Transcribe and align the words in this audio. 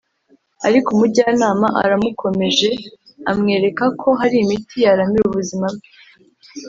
ariko 0.67 0.87
umujyanama 0.95 1.67
aramukomeje 1.83 2.69
amwerekako 3.31 4.07
hari 4.19 4.35
imiti 4.43 4.75
yaramira 4.85 5.25
ubuzima 5.29 5.65
bwe 5.75 5.87